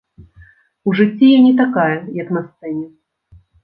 У 0.87 0.95
жыцці 1.01 1.29
я 1.37 1.45
не 1.45 1.53
такая 1.61 1.93
як 2.21 2.27
на 2.41 2.47
сцэне. 2.51 2.85